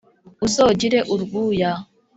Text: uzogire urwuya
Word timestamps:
uzogire 0.45 0.99
urwuya 1.13 1.71